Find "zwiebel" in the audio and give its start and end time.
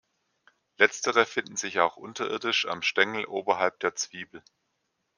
3.93-4.41